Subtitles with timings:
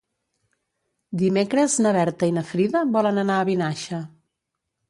[1.23, 4.01] Dimecres na Berta i na Frida volen anar a Vinaixa.